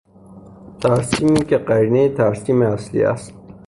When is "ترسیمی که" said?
0.81-1.57